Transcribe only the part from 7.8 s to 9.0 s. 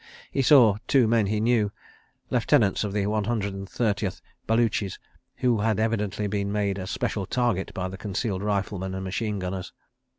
the concealed riflemen